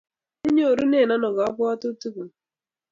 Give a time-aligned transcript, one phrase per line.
[0.47, 2.33] Inyorunen ano kabwatutiguuk?